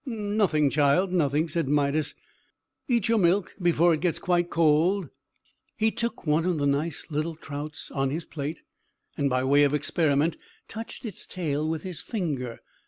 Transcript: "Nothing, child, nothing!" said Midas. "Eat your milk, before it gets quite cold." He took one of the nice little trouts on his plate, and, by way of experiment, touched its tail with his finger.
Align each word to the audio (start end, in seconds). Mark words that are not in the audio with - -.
"Nothing, 0.07 0.71
child, 0.71 1.11
nothing!" 1.11 1.47
said 1.47 1.67
Midas. 1.67 2.15
"Eat 2.87 3.07
your 3.07 3.19
milk, 3.19 3.53
before 3.61 3.93
it 3.93 4.01
gets 4.01 4.17
quite 4.17 4.49
cold." 4.49 5.11
He 5.77 5.91
took 5.91 6.25
one 6.25 6.43
of 6.43 6.57
the 6.57 6.65
nice 6.65 7.05
little 7.11 7.35
trouts 7.35 7.91
on 7.91 8.09
his 8.09 8.25
plate, 8.25 8.63
and, 9.15 9.29
by 9.29 9.43
way 9.43 9.61
of 9.61 9.75
experiment, 9.75 10.37
touched 10.67 11.05
its 11.05 11.27
tail 11.27 11.69
with 11.69 11.83
his 11.83 12.01
finger. 12.01 12.61